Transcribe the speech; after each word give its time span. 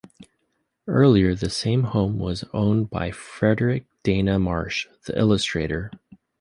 Earlier, 0.87 1.35
the 1.35 1.51
same 1.51 1.83
home 1.83 2.17
was 2.17 2.43
owned 2.53 2.89
by 2.89 3.11
Frederic 3.11 3.85
Dana 4.01 4.39
Marsh, 4.39 4.87
the 5.05 5.15
illustrator. 5.15 5.91